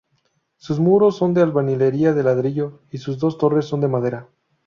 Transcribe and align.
Sus 0.57 0.79
muros 0.79 1.15
son 1.15 1.35
de 1.35 1.43
albañilería 1.43 2.11
de 2.11 2.23
ladrillo, 2.23 2.79
y 2.89 2.97
sus 2.97 3.19
dos 3.19 3.37
torres 3.37 3.65
son 3.65 3.81
de 3.81 3.87
madera. 3.87 4.27